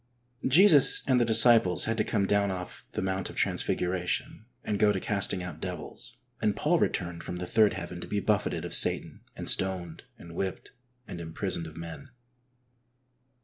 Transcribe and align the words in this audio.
Jesus 0.47 1.03
and 1.05 1.19
the 1.21 1.25
disciples 1.25 1.85
had 1.85 1.95
to 1.99 2.03
come 2.03 2.25
down 2.25 2.49
off 2.49 2.87
the 2.93 3.03
Mount 3.03 3.29
of 3.29 3.35
Transfiguration 3.35 4.45
and 4.63 4.79
go 4.79 4.91
to 4.91 4.99
casting 4.99 5.43
out 5.43 5.61
devils, 5.61 6.17
and 6.41 6.55
Paul 6.55 6.79
returned 6.79 7.23
from 7.23 7.35
the 7.35 7.45
third 7.45 7.73
heaven 7.73 8.01
to 8.01 8.07
be 8.07 8.19
buffeted 8.19 8.65
of 8.65 8.73
Satan, 8.73 9.21
and 9.35 9.47
stoned, 9.47 10.05
and 10.17 10.33
whipped, 10.33 10.71
and 11.07 11.21
imprisoned 11.21 11.67
of 11.67 11.77
men. 11.77 12.09